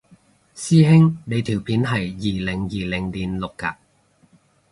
[0.55, 3.75] 師兄你條片係二零二零年錄嘅？